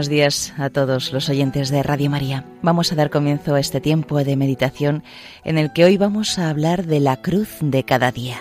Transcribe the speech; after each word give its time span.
Buenos 0.00 0.08
días 0.08 0.54
a 0.56 0.70
todos 0.70 1.12
los 1.12 1.28
oyentes 1.28 1.68
de 1.68 1.82
Radio 1.82 2.08
María. 2.08 2.46
Vamos 2.62 2.90
a 2.90 2.94
dar 2.94 3.10
comienzo 3.10 3.54
a 3.54 3.60
este 3.60 3.82
tiempo 3.82 4.24
de 4.24 4.34
meditación 4.34 5.04
en 5.44 5.58
el 5.58 5.74
que 5.74 5.84
hoy 5.84 5.98
vamos 5.98 6.38
a 6.38 6.48
hablar 6.48 6.86
de 6.86 7.00
la 7.00 7.20
cruz 7.20 7.58
de 7.60 7.84
cada 7.84 8.10
día. 8.10 8.38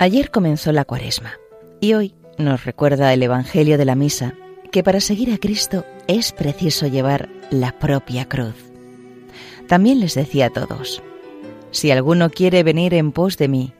Ayer 0.00 0.32
comenzó 0.32 0.72
la 0.72 0.84
cuaresma 0.84 1.34
y 1.78 1.94
hoy 1.94 2.16
nos 2.38 2.64
recuerda 2.64 3.14
el 3.14 3.22
Evangelio 3.22 3.78
de 3.78 3.84
la 3.84 3.94
Misa 3.94 4.34
que 4.72 4.82
para 4.82 4.98
seguir 4.98 5.32
a 5.32 5.38
Cristo 5.38 5.86
es 6.08 6.32
preciso 6.32 6.88
llevar 6.88 7.28
la 7.50 7.78
propia 7.78 8.28
cruz. 8.28 8.71
También 9.68 10.00
les 10.00 10.14
decía 10.14 10.46
a 10.46 10.50
todos, 10.50 11.02
si 11.70 11.90
alguno 11.90 12.30
quiere 12.30 12.62
venir 12.62 12.94
en 12.94 13.12
pos 13.12 13.36
de 13.36 13.48
mí, 13.48 13.72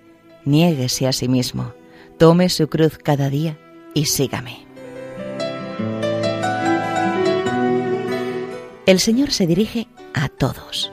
niéguese 0.45 1.07
a 1.07 1.13
sí 1.13 1.29
mismo, 1.29 1.75
tome 2.19 2.49
su 2.49 2.69
cruz 2.69 2.99
cada 2.99 3.29
día 3.29 3.59
y 3.95 4.07
sígame. 4.07 4.67
El 8.87 8.99
Señor 8.99 9.31
se 9.31 9.47
dirige 9.47 9.87
a 10.15 10.29
todos 10.29 10.93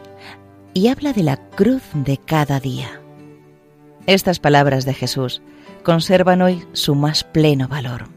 y 0.73 0.87
habla 0.89 1.13
de 1.13 1.23
la 1.23 1.37
cruz 1.37 1.81
de 1.93 2.17
cada 2.17 2.59
día. 2.59 3.01
Estas 4.05 4.39
palabras 4.39 4.85
de 4.85 4.93
Jesús 4.93 5.41
conservan 5.83 6.41
hoy 6.41 6.63
su 6.73 6.95
más 6.95 7.23
pleno 7.23 7.67
valor. 7.67 8.07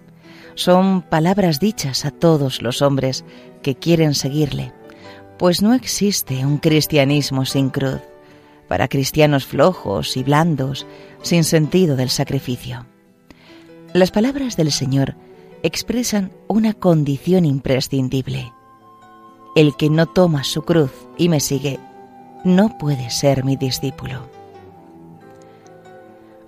Son 0.54 1.02
palabras 1.02 1.60
dichas 1.60 2.04
a 2.04 2.10
todos 2.10 2.60
los 2.60 2.82
hombres 2.82 3.24
que 3.62 3.74
quieren 3.74 4.14
seguirle, 4.14 4.72
pues 5.42 5.60
no 5.60 5.74
existe 5.74 6.46
un 6.46 6.58
cristianismo 6.58 7.44
sin 7.44 7.68
cruz, 7.70 7.98
para 8.68 8.86
cristianos 8.86 9.44
flojos 9.44 10.16
y 10.16 10.22
blandos, 10.22 10.86
sin 11.22 11.42
sentido 11.42 11.96
del 11.96 12.10
sacrificio. 12.10 12.86
Las 13.92 14.12
palabras 14.12 14.56
del 14.56 14.70
Señor 14.70 15.16
expresan 15.64 16.30
una 16.46 16.74
condición 16.74 17.44
imprescindible. 17.44 18.52
El 19.56 19.74
que 19.74 19.90
no 19.90 20.06
toma 20.06 20.44
su 20.44 20.62
cruz 20.62 20.92
y 21.18 21.28
me 21.28 21.40
sigue, 21.40 21.80
no 22.44 22.78
puede 22.78 23.10
ser 23.10 23.44
mi 23.44 23.56
discípulo. 23.56 24.28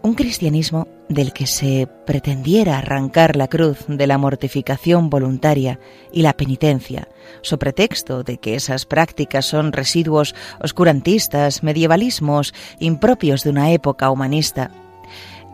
Un 0.02 0.14
cristianismo 0.14 0.86
del 1.08 1.32
que 1.32 1.46
se 1.46 1.86
pretendiera 2.06 2.78
arrancar 2.78 3.36
la 3.36 3.48
cruz 3.48 3.84
de 3.88 4.06
la 4.06 4.18
mortificación 4.18 5.10
voluntaria 5.10 5.78
y 6.12 6.22
la 6.22 6.32
penitencia, 6.32 7.08
so 7.42 7.58
pretexto 7.58 8.22
de 8.22 8.38
que 8.38 8.54
esas 8.54 8.86
prácticas 8.86 9.44
son 9.44 9.72
residuos 9.72 10.34
oscurantistas, 10.60 11.62
medievalismos, 11.62 12.54
impropios 12.78 13.44
de 13.44 13.50
una 13.50 13.72
época 13.72 14.10
humanista, 14.10 14.70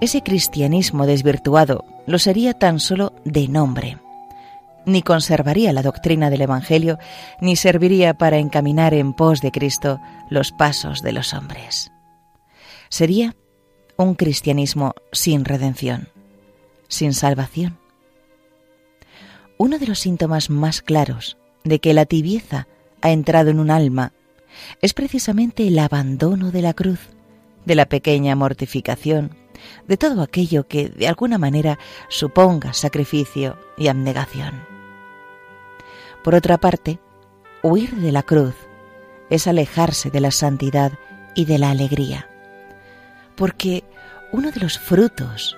ese 0.00 0.22
cristianismo 0.22 1.04
desvirtuado 1.04 1.84
lo 2.06 2.18
sería 2.18 2.54
tan 2.54 2.80
solo 2.80 3.12
de 3.24 3.48
nombre. 3.48 3.98
Ni 4.86 5.02
conservaría 5.02 5.74
la 5.74 5.82
doctrina 5.82 6.30
del 6.30 6.40
Evangelio, 6.40 6.98
ni 7.42 7.54
serviría 7.54 8.14
para 8.14 8.38
encaminar 8.38 8.94
en 8.94 9.12
pos 9.12 9.42
de 9.42 9.52
Cristo 9.52 10.00
los 10.30 10.52
pasos 10.52 11.02
de 11.02 11.12
los 11.12 11.34
hombres. 11.34 11.92
Sería 12.88 13.36
un 14.04 14.14
cristianismo 14.14 14.94
sin 15.12 15.44
redención, 15.44 16.08
sin 16.88 17.12
salvación. 17.12 17.78
Uno 19.58 19.78
de 19.78 19.86
los 19.86 19.98
síntomas 19.98 20.48
más 20.48 20.80
claros 20.80 21.36
de 21.64 21.80
que 21.80 21.92
la 21.92 22.06
tibieza 22.06 22.66
ha 23.02 23.10
entrado 23.10 23.50
en 23.50 23.60
un 23.60 23.70
alma 23.70 24.12
es 24.80 24.94
precisamente 24.94 25.66
el 25.66 25.78
abandono 25.78 26.50
de 26.50 26.62
la 26.62 26.72
cruz, 26.72 27.00
de 27.66 27.74
la 27.74 27.86
pequeña 27.86 28.34
mortificación, 28.36 29.36
de 29.86 29.98
todo 29.98 30.22
aquello 30.22 30.66
que 30.66 30.88
de 30.88 31.06
alguna 31.06 31.36
manera 31.36 31.78
suponga 32.08 32.72
sacrificio 32.72 33.58
y 33.76 33.88
abnegación. 33.88 34.62
Por 36.24 36.34
otra 36.34 36.58
parte, 36.58 36.98
huir 37.62 37.96
de 37.96 38.12
la 38.12 38.22
cruz 38.22 38.54
es 39.28 39.46
alejarse 39.46 40.10
de 40.10 40.20
la 40.20 40.30
santidad 40.30 40.92
y 41.34 41.44
de 41.44 41.58
la 41.58 41.70
alegría 41.70 42.29
porque 43.40 43.84
uno 44.32 44.50
de 44.50 44.60
los 44.60 44.78
frutos 44.78 45.56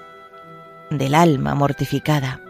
del 0.89 1.17
alma 1.17 1.57
mortificada 1.57 2.41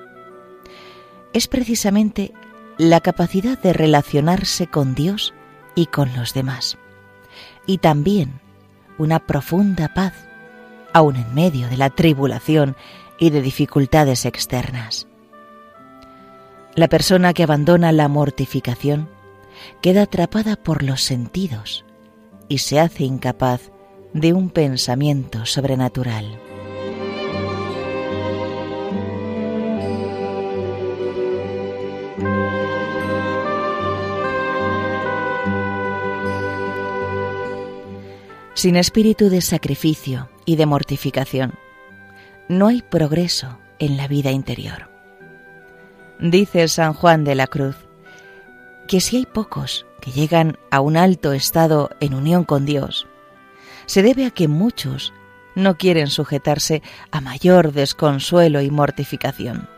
es 1.33 1.49
precisamente 1.49 2.35
la 2.77 3.01
capacidad 3.01 3.59
de 3.59 3.73
relacionarse 3.73 4.67
con 4.67 4.95
Dios 4.95 5.33
y 5.75 5.87
con 5.87 6.15
los 6.15 6.35
demás, 6.35 6.77
y 7.67 7.79
también 7.79 8.41
una 8.99 9.21
profunda 9.21 9.95
paz, 9.95 10.13
aun 10.93 11.17
en 11.17 11.33
medio 11.33 11.67
de 11.69 11.79
la 11.79 11.89
tribulación 11.89 12.77
y 13.19 13.31
de 13.31 13.41
dificultades 13.41 14.27
externas. 14.27 15.07
La 16.75 16.89
persona 16.89 17.33
que 17.33 17.45
abandona 17.45 17.91
la 17.93 18.07
mortificación 18.09 19.09
queda 19.81 20.03
atrapada 20.03 20.57
por 20.57 20.83
los 20.83 21.01
sentidos 21.01 21.87
y 22.49 22.59
se 22.59 22.79
hace 22.79 23.05
incapaz 23.05 23.72
de 24.13 24.33
un 24.33 24.51
pensamiento 24.51 25.47
sobrenatural. 25.47 26.39
Sin 38.55 38.77
espíritu 38.77 39.29
de 39.29 39.41
sacrificio 39.41 40.29
y 40.45 40.57
de 40.57 40.67
mortificación, 40.67 41.55
no 42.49 42.69
hay 42.69 42.83
progreso 42.83 43.59
en 43.79 43.97
la 43.97 44.07
vida 44.07 44.31
interior. 44.31 44.89
Dice 46.21 46.69
San 46.69 46.93
Juan 46.93 47.25
de 47.25 47.35
la 47.35 47.47
Cruz 47.49 47.77
que 48.87 49.01
si 49.01 49.17
hay 49.17 49.27
pocos 49.27 49.87
que 50.01 50.11
llegan 50.11 50.59
a 50.71 50.81
un 50.81 50.97
alto 50.97 51.33
estado 51.33 51.91
en 51.99 52.15
unión 52.15 52.45
con 52.45 52.67
Dios, 52.67 53.09
se 53.93 54.03
debe 54.03 54.25
a 54.25 54.31
que 54.31 54.49
muchos 54.49 55.13
no 55.55 55.77
quieren 55.77 56.07
sujetarse 56.07 56.83
a 57.11 57.21
mayor 57.21 57.73
desconsuelo 57.73 58.63
y 58.63 58.71
mortificación. 58.71 59.69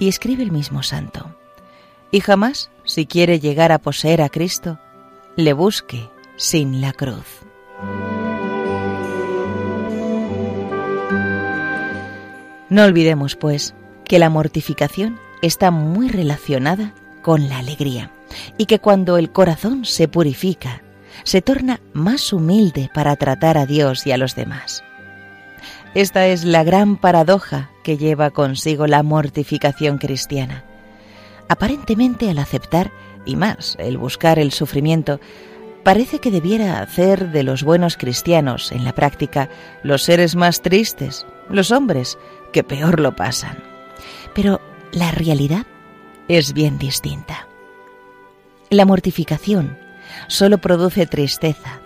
Y 0.00 0.08
escribe 0.08 0.42
el 0.42 0.50
mismo 0.50 0.82
santo, 0.82 1.36
y 2.10 2.18
jamás, 2.18 2.72
si 2.82 3.06
quiere 3.06 3.38
llegar 3.38 3.70
a 3.70 3.78
poseer 3.78 4.22
a 4.22 4.28
Cristo, 4.28 4.80
le 5.36 5.52
busque 5.52 6.10
sin 6.34 6.80
la 6.80 6.92
cruz. 6.92 7.26
No 12.68 12.82
olvidemos, 12.82 13.36
pues, 13.36 13.72
que 14.04 14.18
la 14.18 14.30
mortificación 14.30 15.16
está 15.42 15.70
muy 15.70 16.08
relacionada 16.08 16.92
con 17.22 17.48
la 17.48 17.58
alegría 17.58 18.10
y 18.56 18.66
que 18.66 18.80
cuando 18.80 19.16
el 19.16 19.30
corazón 19.30 19.84
se 19.84 20.08
purifica 20.08 20.82
se 21.24 21.42
torna 21.42 21.80
más 21.92 22.32
humilde 22.32 22.90
para 22.94 23.16
tratar 23.16 23.58
a 23.58 23.66
Dios 23.66 24.06
y 24.06 24.12
a 24.12 24.16
los 24.16 24.34
demás. 24.34 24.82
Esta 25.94 26.26
es 26.26 26.44
la 26.44 26.64
gran 26.64 26.96
paradoja 26.96 27.70
que 27.82 27.96
lleva 27.96 28.30
consigo 28.30 28.86
la 28.86 29.02
mortificación 29.02 29.98
cristiana. 29.98 30.64
Aparentemente 31.48 32.30
al 32.30 32.38
aceptar, 32.38 32.92
y 33.24 33.36
más 33.36 33.76
el 33.78 33.98
buscar 33.98 34.38
el 34.38 34.52
sufrimiento, 34.52 35.20
parece 35.82 36.18
que 36.18 36.30
debiera 36.30 36.80
hacer 36.80 37.30
de 37.30 37.42
los 37.42 37.62
buenos 37.62 37.96
cristianos, 37.96 38.72
en 38.72 38.84
la 38.84 38.94
práctica, 38.94 39.48
los 39.82 40.02
seres 40.02 40.36
más 40.36 40.60
tristes, 40.60 41.26
los 41.48 41.70
hombres 41.70 42.18
que 42.52 42.64
peor 42.64 43.00
lo 43.00 43.16
pasan. 43.16 43.56
Pero 44.34 44.60
la 44.92 45.10
realidad 45.10 45.66
es 46.28 46.52
bien 46.52 46.78
distinta. 46.78 47.48
La 48.70 48.84
mortificación 48.84 49.78
solo 50.26 50.58
produce 50.58 51.06
tristeza 51.06 51.80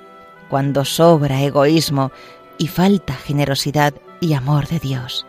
cuando 0.49 0.85
sobra 0.85 1.43
egoísmo 1.43 2.13
y 2.59 2.69
falta 2.69 3.15
generosidad 3.15 3.95
y 4.21 4.35
amor 4.35 4.69
de 4.69 4.79
Dios. 4.79 5.27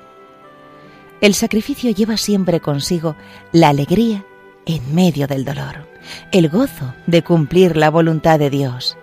El 1.22 1.34
sacrificio 1.34 1.92
lleva 1.92 2.18
siempre 2.18 2.60
consigo 2.60 3.16
la 3.54 3.69
alegría 3.69 4.25
en 4.66 4.94
medio 4.94 5.28
del 5.28 5.45
dolor, 5.45 5.88
el 6.31 6.50
gozo 6.50 6.94
de 7.07 7.24
cumplir 7.24 7.78
la 7.78 7.90
voluntad 7.90 8.40
de 8.40 8.50
Dios, 8.50 8.98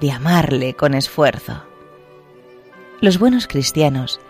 de 0.00 0.12
amarle 0.12 0.74
con 0.74 0.94
esfuerzo. 0.94 1.64
Los 3.00 3.18
buenos 3.18 3.46
cristianos 3.46 4.20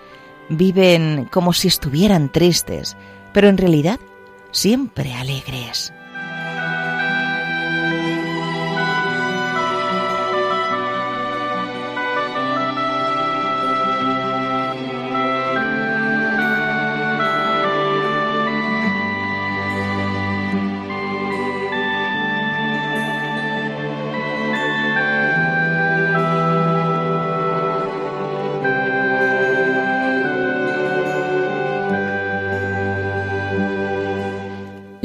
viven 0.49 1.29
como 1.31 1.53
si 1.53 1.69
estuvieran 1.69 2.33
tristes, 2.33 2.97
pero 3.33 3.49
en 3.49 3.59
realidad 3.59 4.01
siempre 4.51 5.13
alegres. 5.13 5.93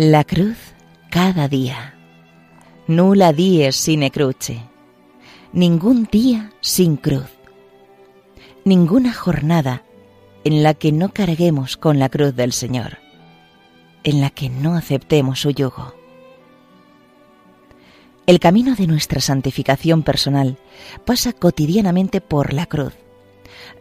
La 0.09 0.23
cruz 0.23 0.57
cada 1.11 1.47
día. 1.47 1.93
Nula 2.87 3.31
dies 3.31 3.75
sine 3.75 4.09
cruce. 4.09 4.59
Ningún 5.53 6.05
día 6.11 6.51
sin 6.61 6.97
cruz. 6.97 7.29
Ninguna 8.65 9.13
jornada 9.13 9.83
en 10.43 10.63
la 10.63 10.73
que 10.73 10.91
no 10.91 11.09
carguemos 11.09 11.77
con 11.77 11.99
la 11.99 12.09
cruz 12.09 12.35
del 12.35 12.53
Señor, 12.53 12.97
en 14.03 14.19
la 14.19 14.31
que 14.31 14.49
no 14.49 14.75
aceptemos 14.75 15.41
su 15.41 15.51
yugo. 15.51 15.93
El 18.25 18.39
camino 18.39 18.73
de 18.73 18.87
nuestra 18.87 19.21
santificación 19.21 20.01
personal 20.01 20.57
pasa 21.05 21.33
cotidianamente 21.33 22.19
por 22.19 22.53
la 22.53 22.65
cruz. 22.65 22.93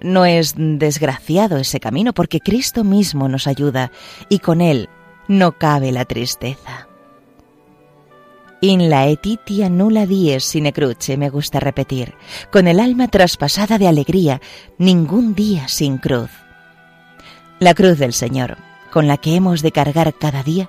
No 0.03 0.27
es 0.27 0.53
desgraciado 0.59 1.57
ese 1.57 1.81
camino 1.81 2.13
porque 2.13 2.41
Cristo 2.41 2.85
mismo 2.85 3.31
nos 3.31 3.47
ayuda 3.47 3.93
y 4.29 4.41
con 4.41 4.61
Él 4.61 4.91
no 5.29 5.53
cabe 5.53 5.93
la 5.93 6.05
tristeza. 6.05 6.89
In 8.61 8.91
la 8.91 9.07
etitia 9.07 9.69
nulla 9.69 10.05
dies 10.05 10.43
sine 10.43 10.73
cruce, 10.73 11.17
me 11.17 11.31
gusta 11.31 11.61
repetir, 11.61 12.15
con 12.51 12.67
el 12.67 12.81
alma 12.81 13.07
traspasada 13.07 13.79
de 13.79 13.87
alegría, 13.87 14.41
ningún 14.79 15.35
día 15.35 15.69
sin 15.69 15.99
cruz. 15.99 16.31
La 17.61 17.75
cruz 17.75 17.99
del 17.99 18.13
Señor, 18.13 18.57
con 18.91 19.07
la 19.07 19.17
que 19.17 19.37
hemos 19.37 19.63
de 19.63 19.71
cargar 19.71 20.13
cada 20.15 20.43
día, 20.43 20.69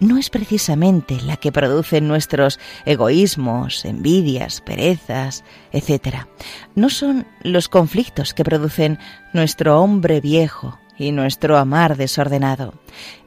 no 0.00 0.16
es 0.16 0.30
precisamente 0.30 1.20
la 1.22 1.36
que 1.36 1.50
producen 1.50 2.06
nuestros 2.06 2.60
egoísmos, 2.84 3.84
envidias, 3.84 4.60
perezas, 4.60 5.42
etc. 5.72 6.26
No 6.76 6.88
son 6.88 7.26
los 7.42 7.68
conflictos 7.68 8.32
que 8.32 8.44
producen 8.44 8.98
nuestro 9.32 9.80
hombre 9.80 10.20
viejo, 10.20 10.78
y 10.98 11.12
nuestro 11.12 11.56
amar 11.56 11.96
desordenado. 11.96 12.74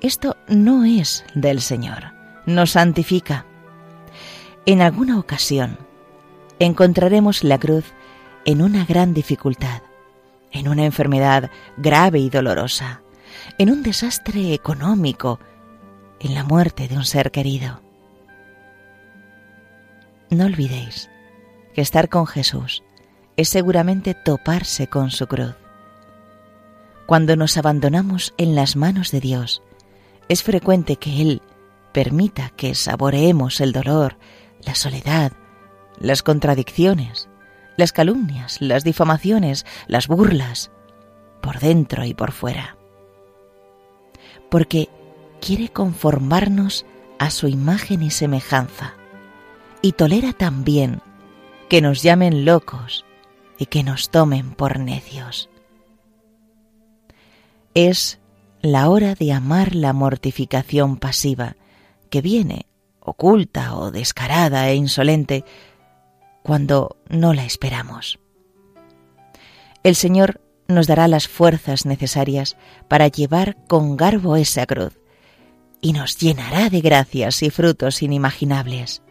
Esto 0.01 0.35
no 0.47 0.83
es 0.83 1.23
del 1.33 1.62
Señor, 1.62 2.13
nos 2.45 2.71
santifica. 2.71 3.45
En 4.65 4.81
alguna 4.81 5.18
ocasión 5.18 5.77
encontraremos 6.59 7.44
la 7.44 7.57
cruz 7.57 7.85
en 8.45 8.62
una 8.62 8.85
gran 8.85 9.13
dificultad, 9.13 9.81
en 10.51 10.68
una 10.68 10.85
enfermedad 10.85 11.50
grave 11.77 12.19
y 12.19 12.29
dolorosa, 12.29 13.01
en 13.57 13.71
un 13.71 13.83
desastre 13.83 14.53
económico, 14.53 15.39
en 16.19 16.35
la 16.35 16.44
muerte 16.44 16.88
de 16.88 16.97
un 16.97 17.06
ser 17.06 17.31
querido. 17.31 17.81
No 20.29 20.45
olvidéis 20.45 21.09
que 21.73 21.81
estar 21.81 22.09
con 22.09 22.27
Jesús 22.27 22.83
es 23.38 23.50
seguramente 23.50 24.13
toparse 24.13 24.88
con 24.88 25.09
su 25.09 25.27
cruz. 25.27 25.56
Cuando 27.12 27.36
nos 27.36 27.58
abandonamos 27.58 28.34
en 28.38 28.56
las 28.56 28.78
manos 28.78 29.12
de 29.12 29.19
Dios, 29.19 29.62
es 30.30 30.44
frecuente 30.44 30.96
que 30.96 31.22
Él 31.22 31.42
permita 31.92 32.52
que 32.52 32.74
saboreemos 32.74 33.60
el 33.60 33.74
dolor, 33.74 34.16
la 34.66 34.75
soledad, 34.75 35.34
las 36.00 36.24
contradicciones, 36.24 37.28
las 37.75 37.92
calumnias, 37.92 38.62
las 38.62 38.86
difamaciones, 38.86 39.66
las 39.88 40.08
burlas, 40.08 40.72
por 41.42 41.60
dentro 41.60 42.06
y 42.06 42.13
por 42.13 42.31
fuera. 42.31 42.78
Porque 44.50 44.88
quiere 45.42 45.68
conformarnos 45.68 46.86
a 47.19 47.30
su 47.30 47.50
imagen 47.50 48.04
y 48.04 48.12
semejanza, 48.12 48.94
y 49.81 49.92
tolera 49.92 50.31
también 50.31 51.02
que 51.68 51.81
nos 51.81 52.04
llamen 52.04 52.46
locos 52.46 53.04
y 53.57 53.66
que 53.66 53.84
nos 53.84 54.12
tomen 54.12 54.52
por 54.52 54.80
necios 54.80 55.50
es 57.73 58.19
la 58.62 58.89
hora 58.89 59.15
de 59.15 59.33
amar 59.33 59.75
la 59.75 59.94
mortificación 59.94 60.97
pasiva, 60.97 61.56
que 62.09 62.21
viene, 62.21 62.68
oculta 63.00 63.75
o 63.75 63.91
descarada 63.91 64.69
e 64.69 64.75
insolente, 64.75 65.44
cuando 66.44 66.97
no 67.09 67.33
la 67.33 67.45
esperamos. 67.45 68.19
El 69.83 69.95
Señor 69.95 70.41
nos 70.68 70.88
dará 70.88 71.07
las 71.07 71.27
fuerzas 71.27 71.85
necesarias 71.85 72.56
para 72.88 73.07
llevar 73.07 73.57
con 73.68 73.97
garbo 73.97 74.35
esa 74.35 74.65
cruz 74.65 75.00
y 75.81 75.94
nos 75.94 76.18
llenará 76.18 76.69
de 76.69 76.81
gracias 76.81 77.41
y 77.41 77.50
frutos 77.50 78.03
inimaginables. 78.03 79.01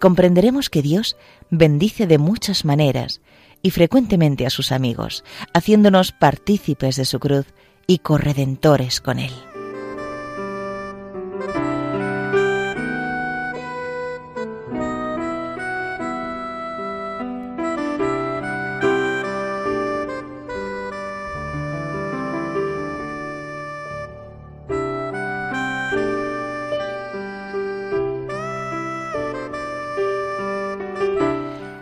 Comprenderemos 0.00 0.70
que 0.70 0.82
Dios 0.82 1.16
bendice 1.50 2.06
de 2.06 2.18
muchas 2.18 2.64
maneras 2.64 3.20
y 3.62 3.70
frecuentemente 3.70 4.46
a 4.46 4.50
sus 4.50 4.72
amigos, 4.72 5.24
haciéndonos 5.54 6.12
partícipes 6.12 6.96
de 6.96 7.04
su 7.04 7.20
cruz 7.20 7.46
y 7.86 7.98
corredentores 7.98 9.00
con 9.00 9.18
él. 9.18 9.32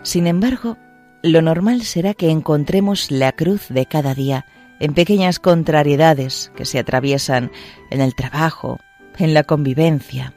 Sin 0.03 0.27
embargo, 0.27 0.77
lo 1.23 1.43
normal 1.43 1.83
será 1.83 2.15
que 2.15 2.31
encontremos 2.31 3.11
la 3.11 3.33
cruz 3.33 3.69
de 3.69 3.87
cada 3.87 4.15
día 4.15 4.47
en 4.79 4.95
pequeñas 4.95 5.39
contrariedades 5.39 6.51
que 6.57 6.65
se 6.65 6.79
atraviesan 6.79 7.51
en 7.91 8.01
el 8.01 8.15
trabajo, 8.15 8.79
en 9.19 9.35
la 9.35 9.45
convivencia. 9.45 10.33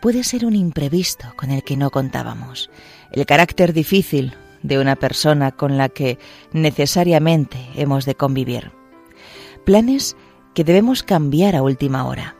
Puede 0.00 0.24
ser 0.24 0.46
un 0.46 0.56
imprevisto 0.56 1.34
con 1.36 1.50
el 1.50 1.62
que 1.62 1.76
no 1.76 1.90
contábamos, 1.90 2.70
el 3.12 3.26
carácter 3.26 3.74
difícil 3.74 4.34
de 4.62 4.78
una 4.78 4.96
persona 4.96 5.52
con 5.52 5.76
la 5.76 5.90
que 5.90 6.18
necesariamente 6.52 7.58
hemos 7.74 8.06
de 8.06 8.14
convivir. 8.14 8.72
Planes 9.66 10.16
que 10.54 10.64
debemos 10.64 11.02
cambiar 11.02 11.54
a 11.54 11.62
última 11.62 12.06
hora. 12.06 12.36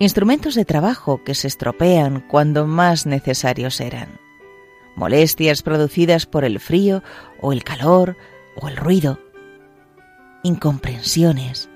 Instrumentos 0.00 0.56
de 0.56 0.64
trabajo 0.64 1.22
que 1.24 1.36
se 1.36 1.46
estropean 1.46 2.26
cuando 2.28 2.66
más 2.66 3.06
necesarios 3.06 3.80
eran 3.80 4.21
molestias 4.96 5.62
producidas 5.62 6.26
por 6.26 6.44
el 6.44 6.60
frío 6.60 7.02
o 7.40 7.52
el 7.52 7.64
calor 7.64 8.16
o 8.60 8.68
el 8.68 8.76
ruido, 8.76 9.18
incomprensiones, 10.42 11.68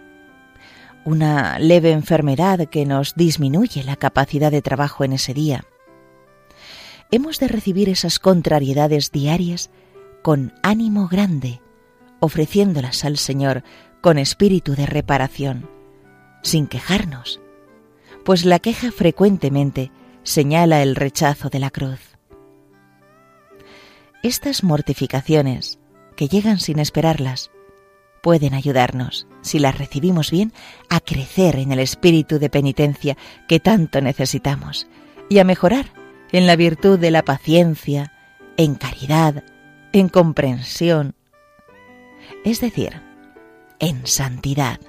una 1.04 1.58
leve 1.58 1.92
enfermedad 1.92 2.68
que 2.68 2.84
nos 2.84 3.14
disminuye 3.14 3.84
la 3.84 3.96
capacidad 3.96 4.50
de 4.50 4.62
trabajo 4.62 5.04
en 5.04 5.12
ese 5.12 5.34
día. 5.34 5.64
Hemos 7.10 7.38
de 7.38 7.48
recibir 7.48 7.88
esas 7.88 8.18
contrariedades 8.18 9.12
diarias 9.12 9.70
con 10.22 10.52
ánimo 10.64 11.06
grande, 11.06 11.60
ofreciéndolas 12.18 13.04
al 13.04 13.16
Señor 13.16 13.62
con 14.00 14.18
espíritu 14.18 14.74
de 14.74 14.86
reparación, 14.86 15.70
sin 16.42 16.66
quejarnos, 16.66 17.40
pues 18.24 18.44
la 18.44 18.58
queja 18.58 18.90
frecuentemente 18.90 19.92
señala 20.24 20.82
el 20.82 20.96
rechazo 20.96 21.48
de 21.48 21.60
la 21.60 21.70
cruz. 21.70 22.15
Estas 24.26 24.64
mortificaciones, 24.64 25.78
que 26.16 26.26
llegan 26.26 26.58
sin 26.58 26.80
esperarlas, 26.80 27.52
pueden 28.24 28.54
ayudarnos, 28.54 29.28
si 29.40 29.60
las 29.60 29.78
recibimos 29.78 30.32
bien, 30.32 30.52
a 30.90 30.98
crecer 30.98 31.54
en 31.60 31.70
el 31.70 31.78
espíritu 31.78 32.40
de 32.40 32.50
penitencia 32.50 33.16
que 33.46 33.60
tanto 33.60 34.00
necesitamos 34.00 34.88
y 35.28 35.38
a 35.38 35.44
mejorar 35.44 35.92
en 36.32 36.48
la 36.48 36.56
virtud 36.56 36.98
de 36.98 37.12
la 37.12 37.22
paciencia, 37.22 38.12
en 38.56 38.74
caridad, 38.74 39.44
en 39.92 40.08
comprensión, 40.08 41.14
es 42.44 42.60
decir, 42.60 43.00
en 43.78 44.08
santidad. 44.08 44.80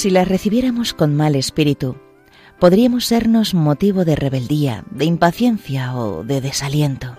Si 0.00 0.08
las 0.08 0.26
recibiéramos 0.26 0.94
con 0.94 1.14
mal 1.14 1.36
espíritu, 1.36 1.98
podríamos 2.58 3.04
sernos 3.04 3.52
motivo 3.52 4.06
de 4.06 4.16
rebeldía, 4.16 4.82
de 4.90 5.04
impaciencia 5.04 5.94
o 5.94 6.24
de 6.24 6.40
desaliento. 6.40 7.18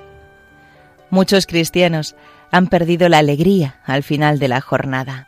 Muchos 1.11 1.45
cristianos 1.45 2.15
han 2.49 2.69
perdido 2.69 3.07
la 3.07 3.19
alegría 3.19 3.81
al 3.85 4.01
final 4.01 4.39
de 4.39 4.47
la 4.47 4.61
jornada, 4.61 5.27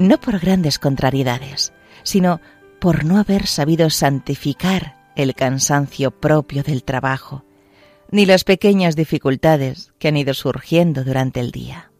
no 0.00 0.18
por 0.18 0.40
grandes 0.40 0.80
contrariedades, 0.80 1.72
sino 2.02 2.40
por 2.80 3.04
no 3.04 3.18
haber 3.18 3.46
sabido 3.46 3.88
santificar 3.88 4.96
el 5.14 5.36
cansancio 5.36 6.10
propio 6.10 6.64
del 6.64 6.82
trabajo, 6.82 7.44
ni 8.10 8.26
las 8.26 8.42
pequeñas 8.42 8.96
dificultades 8.96 9.92
que 10.00 10.08
han 10.08 10.16
ido 10.16 10.34
surgiendo 10.34 11.04
durante 11.04 11.38
el 11.38 11.52
día. 11.52 11.92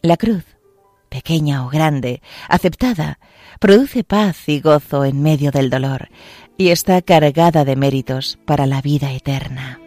La 0.00 0.16
cruz 0.16 0.44
pequeña 1.10 1.66
o 1.66 1.68
grande, 1.68 2.22
aceptada, 2.48 3.18
produce 3.58 4.04
paz 4.04 4.48
y 4.48 4.60
gozo 4.60 5.04
en 5.04 5.20
medio 5.20 5.50
del 5.50 5.68
dolor 5.68 6.08
y 6.56 6.68
está 6.68 7.02
cargada 7.02 7.66
de 7.66 7.76
méritos 7.76 8.38
para 8.46 8.66
la 8.66 8.80
vida 8.80 9.12
eterna. 9.12 9.80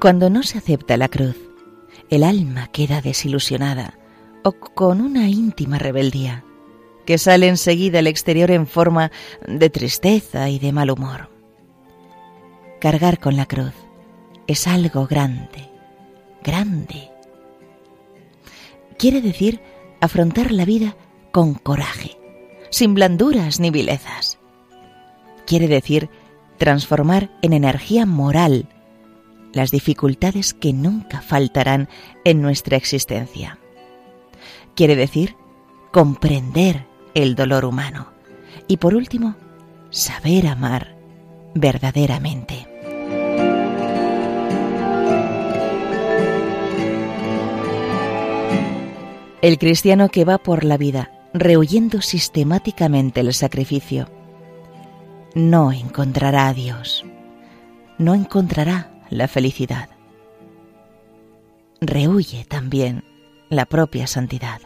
Cuando 0.00 0.30
no 0.30 0.44
se 0.44 0.58
acepta 0.58 0.96
la 0.96 1.08
cruz, 1.08 1.36
el 2.08 2.22
alma 2.22 2.68
queda 2.68 3.00
desilusionada 3.00 3.98
o 4.44 4.52
con 4.52 5.00
una 5.00 5.28
íntima 5.28 5.76
rebeldía, 5.78 6.44
que 7.04 7.18
sale 7.18 7.48
enseguida 7.48 7.98
al 7.98 8.06
exterior 8.06 8.52
en 8.52 8.68
forma 8.68 9.10
de 9.48 9.70
tristeza 9.70 10.50
y 10.50 10.60
de 10.60 10.70
mal 10.70 10.92
humor. 10.92 11.30
Cargar 12.80 13.18
con 13.18 13.36
la 13.36 13.46
cruz 13.46 13.72
es 14.46 14.68
algo 14.68 15.08
grande, 15.08 15.68
grande. 16.44 17.10
Quiere 18.98 19.20
decir 19.20 19.60
afrontar 20.00 20.52
la 20.52 20.64
vida 20.64 20.96
con 21.32 21.54
coraje, 21.54 22.16
sin 22.70 22.94
blanduras 22.94 23.58
ni 23.58 23.70
vilezas. 23.70 24.38
Quiere 25.44 25.66
decir 25.66 26.08
transformar 26.56 27.30
en 27.42 27.52
energía 27.52 28.06
moral 28.06 28.68
las 29.52 29.70
dificultades 29.70 30.54
que 30.54 30.72
nunca 30.72 31.20
faltarán 31.22 31.88
en 32.24 32.42
nuestra 32.42 32.76
existencia. 32.76 33.58
Quiere 34.74 34.96
decir 34.96 35.36
comprender 35.92 36.86
el 37.14 37.34
dolor 37.34 37.64
humano 37.64 38.12
y 38.66 38.76
por 38.76 38.94
último, 38.94 39.34
saber 39.90 40.46
amar 40.46 40.96
verdaderamente. 41.54 42.66
El 49.40 49.58
cristiano 49.58 50.08
que 50.08 50.24
va 50.24 50.38
por 50.38 50.64
la 50.64 50.76
vida 50.76 51.12
rehuyendo 51.32 52.00
sistemáticamente 52.00 53.20
el 53.20 53.32
sacrificio, 53.34 54.10
no 55.34 55.72
encontrará 55.72 56.48
a 56.48 56.54
Dios, 56.54 57.04
no 57.98 58.14
encontrará 58.14 58.90
la 59.10 59.28
felicidad. 59.28 59.88
Rehuye 61.80 62.44
también 62.44 63.04
la 63.48 63.66
propia 63.66 64.06
santidad. 64.06 64.60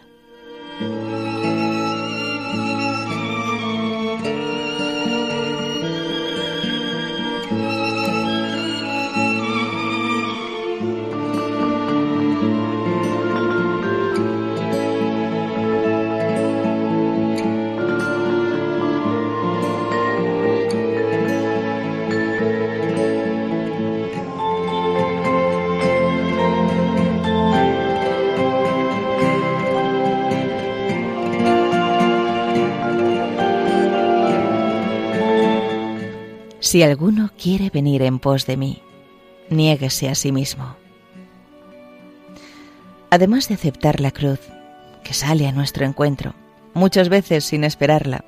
Si 36.73 36.83
alguno 36.83 37.31
quiere 37.37 37.69
venir 37.69 38.01
en 38.01 38.19
pos 38.19 38.47
de 38.47 38.57
mí, 38.57 38.81
niéguese 39.51 40.09
a 40.09 40.15
sí 40.15 40.33
mismo. 40.33 40.75
Además 43.11 43.49
de 43.49 43.57
aceptar 43.57 44.01
la 44.01 44.11
cruz, 44.11 44.41
que 45.05 45.13
sale 45.13 45.47
a 45.47 45.53
nuestro 45.53 45.85
encuentro, 45.85 46.35
muchas 46.73 47.11
veces 47.11 47.45
sin 47.45 47.65
esperarla, 47.65 48.25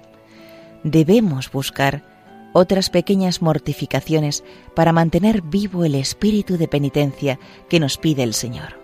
debemos 0.83 1.51
buscar 1.51 2.05
otras 2.53 2.91
pequeñas 2.91 3.41
mortificaciones 3.41 4.45
para 4.75 4.93
mantener 4.93 5.41
vivo 5.41 5.87
el 5.87 5.95
espíritu 5.95 6.59
de 6.59 6.69
penitencia 6.69 7.39
que 7.71 7.81
nos 7.81 7.97
pide 7.97 8.25
el 8.25 8.35
Señor. 8.35 8.79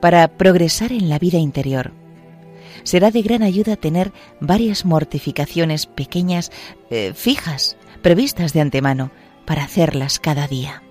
Para 0.00 0.28
progresar 0.28 0.92
en 0.92 1.08
la 1.08 1.18
vida 1.18 1.38
interior, 1.38 1.90
será 2.86 3.10
de 3.10 3.20
gran 3.20 3.42
ayuda 3.42 3.74
tener 3.74 4.12
varias 4.40 4.84
mortificaciones 4.84 5.86
pequeñas 5.86 6.52
eh, 6.88 7.12
fijas 7.14 7.76
previstas 8.00 8.52
de 8.52 8.60
antemano 8.60 9.10
para 9.44 9.64
hacerlas 9.64 10.20
cada 10.20 10.46
día. 10.46 10.84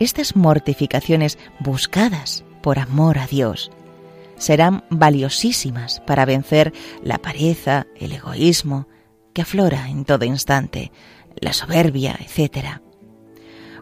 Estas 0.00 0.34
mortificaciones 0.34 1.38
buscadas 1.60 2.44
por 2.62 2.80
amor 2.80 3.20
a 3.20 3.28
Dios 3.28 3.70
serán 4.36 4.82
valiosísimas 4.90 6.00
para 6.00 6.24
vencer 6.24 6.72
la 7.04 7.18
pareza, 7.18 7.86
el 7.96 8.10
egoísmo 8.10 8.88
que 9.32 9.42
aflora 9.42 9.88
en 9.88 10.04
todo 10.04 10.24
instante, 10.24 10.90
la 11.36 11.52
soberbia, 11.52 12.18
etc. 12.18 12.80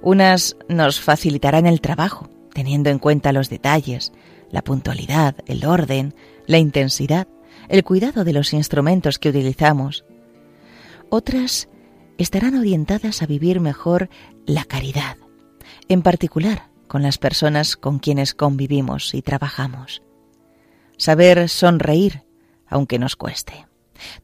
Unas 0.03 0.59
nos 0.69 1.01
facilitarán 1.01 1.67
el 1.67 1.81
trabajo, 1.81 2.29
teniendo 2.53 2.91
en 2.91 2.99
cuenta 2.99 3.33
los 3.33 3.49
detalles, 3.49 4.13
la 4.51 4.63
puntualidad, 4.63 5.37
el 5.47 5.65
orden, 5.65 6.15
la 6.51 6.59
intensidad, 6.59 7.29
el 7.69 7.85
cuidado 7.85 8.25
de 8.25 8.33
los 8.33 8.53
instrumentos 8.53 9.21
que 9.21 9.29
utilizamos. 9.29 10.05
Otras 11.09 11.69
estarán 12.19 12.59
orientadas 12.59 13.23
a 13.23 13.27
vivir 13.27 13.61
mejor 13.61 14.11
la 14.47 14.65
caridad, 14.65 15.17
en 15.89 16.03
particular 16.03 16.69
con 16.89 17.03
las 17.03 17.19
personas 17.19 17.77
con 17.77 18.01
quienes 18.01 18.35
convivimos 18.35 19.15
y 19.15 19.23
trabajamos. 19.23 20.03
Saber 20.99 21.49
sonreír, 21.49 22.25
aunque 22.67 22.99
nos 22.99 23.15
cueste. 23.15 23.67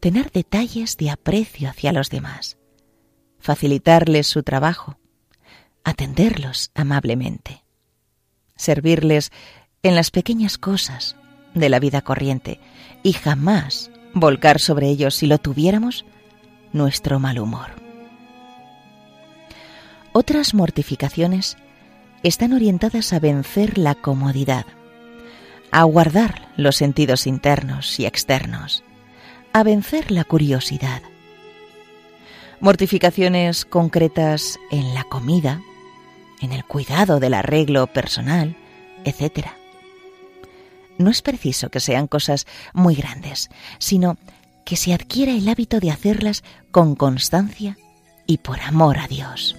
Tener 0.00 0.32
detalles 0.32 0.96
de 0.96 1.10
aprecio 1.10 1.70
hacia 1.70 1.92
los 1.92 2.10
demás. 2.10 2.58
Facilitarles 3.38 4.26
su 4.26 4.42
trabajo. 4.42 4.98
Atenderlos 5.84 6.72
amablemente. 6.74 7.62
Servirles 8.56 9.30
en 9.84 9.94
las 9.94 10.10
pequeñas 10.10 10.58
cosas 10.58 11.14
de 11.56 11.68
la 11.68 11.80
vida 11.80 12.02
corriente 12.02 12.60
y 13.02 13.12
jamás 13.12 13.90
volcar 14.14 14.60
sobre 14.60 14.88
ellos, 14.88 15.14
si 15.16 15.26
lo 15.26 15.38
tuviéramos, 15.38 16.04
nuestro 16.72 17.18
mal 17.18 17.38
humor. 17.38 17.70
Otras 20.12 20.54
mortificaciones 20.54 21.56
están 22.22 22.52
orientadas 22.52 23.12
a 23.12 23.18
vencer 23.18 23.78
la 23.78 23.94
comodidad, 23.94 24.66
a 25.70 25.82
guardar 25.84 26.48
los 26.56 26.76
sentidos 26.76 27.26
internos 27.26 27.98
y 28.00 28.06
externos, 28.06 28.82
a 29.52 29.62
vencer 29.62 30.10
la 30.10 30.24
curiosidad. 30.24 31.02
Mortificaciones 32.60 33.64
concretas 33.64 34.58
en 34.70 34.94
la 34.94 35.04
comida, 35.04 35.60
en 36.40 36.52
el 36.52 36.64
cuidado 36.64 37.20
del 37.20 37.34
arreglo 37.34 37.86
personal, 37.86 38.56
etc. 39.04 39.48
No 40.98 41.10
es 41.10 41.22
preciso 41.22 41.70
que 41.70 41.80
sean 41.80 42.06
cosas 42.06 42.46
muy 42.72 42.94
grandes, 42.94 43.50
sino 43.78 44.16
que 44.64 44.76
se 44.76 44.92
adquiera 44.92 45.32
el 45.32 45.48
hábito 45.48 45.80
de 45.80 45.90
hacerlas 45.90 46.42
con 46.70 46.96
constancia 46.96 47.78
y 48.26 48.38
por 48.38 48.60
amor 48.60 48.98
a 48.98 49.06
Dios. 49.06 49.56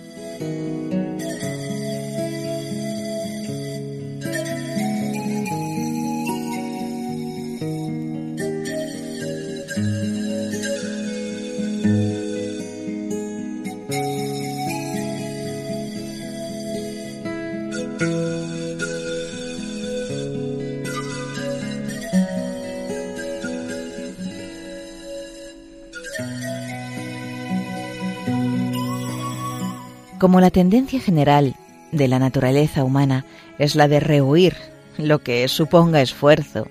Como 30.19 30.41
la 30.41 30.49
tendencia 30.49 30.99
general 30.99 31.55
de 31.91 32.07
la 32.07 32.17
naturaleza 32.17 32.83
humana 32.83 33.25
es 33.59 33.75
la 33.75 33.87
de 33.87 33.99
rehuir 33.99 34.55
lo 34.97 35.19
que 35.19 35.47
suponga 35.47 36.01
esfuerzo, 36.01 36.67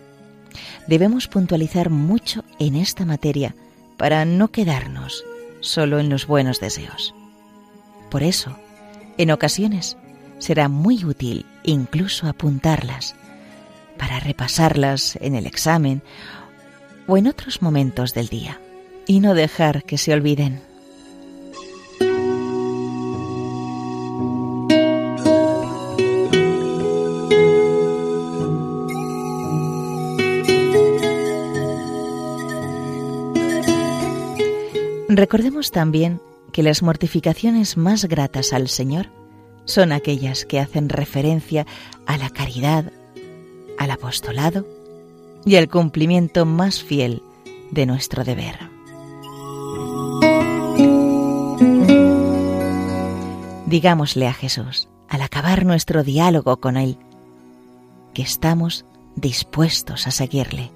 debemos 0.88 1.28
puntualizar 1.28 1.90
mucho 1.90 2.44
en 2.58 2.74
esta 2.74 3.04
materia 3.04 3.54
para 3.96 4.24
no 4.24 4.48
quedarnos 4.48 5.24
solo 5.60 6.00
en 6.00 6.08
los 6.08 6.26
buenos 6.26 6.58
deseos. 6.58 7.14
Por 8.10 8.24
eso, 8.24 8.56
en 9.16 9.30
ocasiones, 9.30 9.96
será 10.38 10.68
muy 10.68 11.04
útil 11.04 11.46
incluso 11.62 12.26
apuntarlas 12.26 13.14
para 13.96 14.18
repasarlas 14.18 15.16
en 15.20 15.36
el 15.36 15.46
examen 15.46 16.02
o 17.06 17.16
en 17.16 17.28
otros 17.28 17.62
momentos 17.62 18.12
del 18.12 18.26
día 18.26 18.60
y 19.06 19.20
no 19.20 19.34
dejar 19.34 19.84
que 19.84 19.98
se 19.98 20.12
olviden. 20.12 20.60
Recordemos 35.16 35.70
también 35.70 36.20
que 36.52 36.62
las 36.62 36.82
mortificaciones 36.82 37.78
más 37.78 38.04
gratas 38.04 38.52
al 38.52 38.68
Señor 38.68 39.06
son 39.64 39.92
aquellas 39.92 40.44
que 40.44 40.60
hacen 40.60 40.90
referencia 40.90 41.66
a 42.04 42.18
la 42.18 42.28
caridad, 42.28 42.92
al 43.78 43.90
apostolado 43.90 44.66
y 45.46 45.56
al 45.56 45.70
cumplimiento 45.70 46.44
más 46.44 46.82
fiel 46.82 47.22
de 47.70 47.86
nuestro 47.86 48.24
deber. 48.24 48.58
Digámosle 53.64 54.26
a 54.26 54.34
Jesús, 54.34 54.90
al 55.08 55.22
acabar 55.22 55.64
nuestro 55.64 56.04
diálogo 56.04 56.58
con 56.58 56.76
Él, 56.76 56.98
que 58.12 58.20
estamos 58.20 58.84
dispuestos 59.14 60.06
a 60.06 60.10
seguirle, 60.10 60.70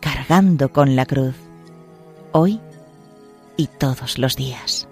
cargando 0.00 0.72
con 0.72 0.96
la 0.96 1.04
cruz, 1.04 1.34
hoy 2.32 2.58
y 3.56 3.66
todos 3.66 4.18
los 4.18 4.36
días. 4.36 4.88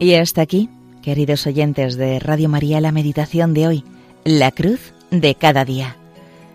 Y 0.00 0.14
hasta 0.14 0.40
aquí, 0.40 0.70
queridos 1.02 1.46
oyentes 1.46 1.96
de 1.96 2.18
Radio 2.18 2.48
María, 2.48 2.80
la 2.80 2.92
meditación 2.92 3.52
de 3.52 3.66
hoy, 3.66 3.84
la 4.24 4.52
cruz 4.52 4.94
de 5.10 5.34
cada 5.34 5.66
día 5.66 5.97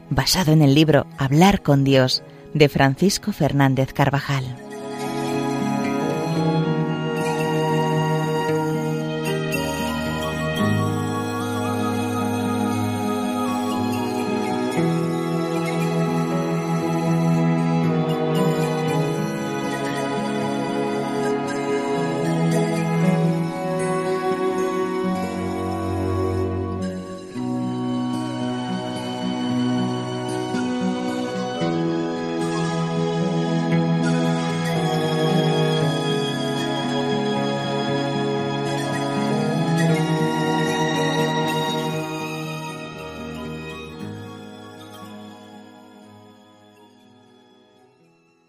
basado 0.09 0.51
en 0.51 0.61
el 0.61 0.75
libro 0.75 1.05
Hablar 1.17 1.61
con 1.61 1.83
Dios 1.83 2.23
de 2.53 2.69
Francisco 2.69 3.31
Fernández 3.31 3.93
Carvajal. 3.93 4.62